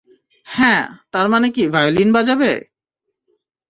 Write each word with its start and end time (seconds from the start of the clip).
হ্যাঁ- 0.47 0.83
তার 1.13 1.27
মানে 1.29 1.47
কি 1.51 1.63
ভায়োলিন 1.67 2.09
বাজাবে? 2.13 2.51